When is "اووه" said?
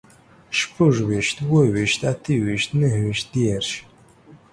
1.43-1.63